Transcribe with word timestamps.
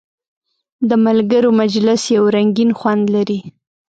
د 0.89 0.91
ملګرو 1.05 1.49
مجلس 1.61 2.01
یو 2.15 2.23
رنګین 2.35 2.71
خوند 2.79 3.03
لري. 3.15 3.39